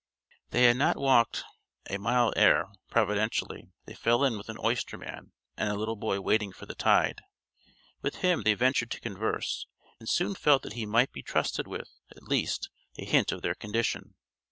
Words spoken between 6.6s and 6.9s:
the